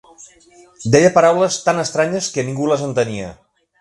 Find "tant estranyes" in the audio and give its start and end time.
1.67-2.31